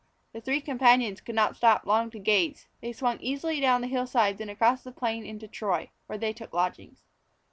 [0.33, 2.65] The three companions could not stop long to gaze.
[2.81, 6.33] They swung easily down the hill sides and across the plain into Troy, where they
[6.33, 7.03] took lodgings.